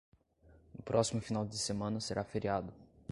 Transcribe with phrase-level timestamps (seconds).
[0.73, 2.73] No próximo final de semana será feriado.